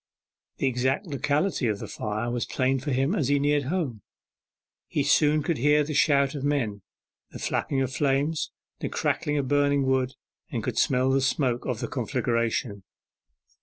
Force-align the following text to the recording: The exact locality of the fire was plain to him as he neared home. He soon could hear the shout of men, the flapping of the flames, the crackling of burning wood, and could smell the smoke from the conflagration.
The 0.57 0.65
exact 0.65 1.05
locality 1.05 1.67
of 1.67 1.77
the 1.77 1.87
fire 1.87 2.31
was 2.31 2.47
plain 2.47 2.79
to 2.79 2.91
him 2.91 3.13
as 3.13 3.27
he 3.27 3.37
neared 3.37 3.65
home. 3.65 4.01
He 4.87 5.03
soon 5.03 5.43
could 5.43 5.59
hear 5.59 5.83
the 5.83 5.93
shout 5.93 6.33
of 6.33 6.43
men, 6.43 6.81
the 7.29 7.37
flapping 7.37 7.81
of 7.81 7.91
the 7.91 7.97
flames, 7.97 8.49
the 8.79 8.89
crackling 8.89 9.37
of 9.37 9.47
burning 9.47 9.85
wood, 9.85 10.15
and 10.51 10.63
could 10.63 10.79
smell 10.79 11.11
the 11.11 11.21
smoke 11.21 11.65
from 11.65 11.77
the 11.77 11.87
conflagration. 11.87 12.81